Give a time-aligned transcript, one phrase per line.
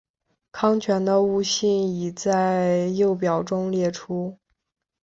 [0.51, 4.39] 糠醛的物性已在右表中列出。